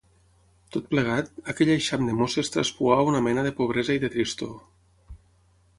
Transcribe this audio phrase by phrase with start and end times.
[0.75, 4.57] Tot plegat, aquell eixam de mosses traspuava una mena de pobresa i de tristor…